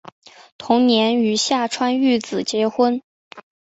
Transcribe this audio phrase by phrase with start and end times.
[0.57, 3.03] 同年与下川玉子结婚。